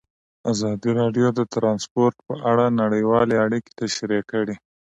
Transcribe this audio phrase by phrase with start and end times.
[0.51, 4.55] ازادي راډیو د ترانسپورټ په اړه نړیوالې اړیکې تشریح کړي.